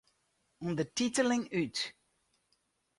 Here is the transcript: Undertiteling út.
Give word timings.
Undertiteling 0.63 1.43
út. 1.59 1.77